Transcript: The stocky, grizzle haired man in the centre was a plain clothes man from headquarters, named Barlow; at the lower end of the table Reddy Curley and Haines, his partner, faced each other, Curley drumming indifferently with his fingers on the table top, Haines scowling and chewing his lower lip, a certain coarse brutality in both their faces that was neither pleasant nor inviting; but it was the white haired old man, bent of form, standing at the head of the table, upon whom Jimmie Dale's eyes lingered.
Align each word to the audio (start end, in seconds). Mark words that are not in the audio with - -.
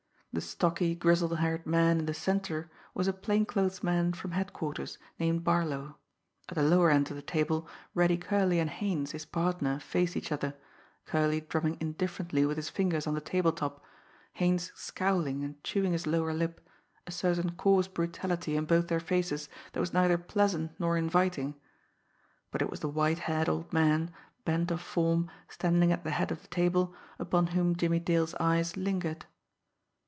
The 0.33 0.39
stocky, 0.39 0.95
grizzle 0.95 1.35
haired 1.35 1.65
man 1.65 1.99
in 1.99 2.05
the 2.05 2.13
centre 2.13 2.71
was 2.93 3.05
a 3.05 3.11
plain 3.11 3.45
clothes 3.45 3.83
man 3.83 4.13
from 4.13 4.31
headquarters, 4.31 4.97
named 5.19 5.43
Barlow; 5.43 5.97
at 6.47 6.55
the 6.55 6.63
lower 6.63 6.89
end 6.89 7.09
of 7.09 7.17
the 7.17 7.21
table 7.21 7.67
Reddy 7.93 8.15
Curley 8.15 8.59
and 8.61 8.69
Haines, 8.69 9.11
his 9.11 9.25
partner, 9.25 9.77
faced 9.77 10.15
each 10.15 10.31
other, 10.31 10.55
Curley 11.05 11.41
drumming 11.41 11.75
indifferently 11.81 12.45
with 12.45 12.55
his 12.55 12.69
fingers 12.69 13.05
on 13.05 13.13
the 13.13 13.19
table 13.19 13.51
top, 13.51 13.83
Haines 14.31 14.71
scowling 14.73 15.43
and 15.43 15.61
chewing 15.65 15.91
his 15.91 16.07
lower 16.07 16.33
lip, 16.33 16.65
a 17.05 17.11
certain 17.11 17.49
coarse 17.57 17.89
brutality 17.89 18.55
in 18.55 18.63
both 18.63 18.87
their 18.87 19.01
faces 19.01 19.49
that 19.73 19.81
was 19.81 19.91
neither 19.91 20.17
pleasant 20.17 20.71
nor 20.79 20.95
inviting; 20.97 21.55
but 22.51 22.61
it 22.61 22.69
was 22.69 22.79
the 22.79 22.87
white 22.87 23.19
haired 23.19 23.49
old 23.49 23.73
man, 23.73 24.09
bent 24.45 24.71
of 24.71 24.79
form, 24.79 25.29
standing 25.49 25.91
at 25.91 26.05
the 26.05 26.11
head 26.11 26.31
of 26.31 26.41
the 26.41 26.47
table, 26.47 26.95
upon 27.19 27.47
whom 27.47 27.75
Jimmie 27.75 27.99
Dale's 27.99 28.33
eyes 28.35 28.77
lingered. 28.77 29.25